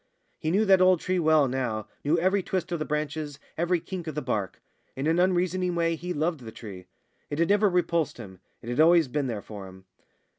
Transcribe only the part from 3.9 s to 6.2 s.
of the bark. In an unreasoning way he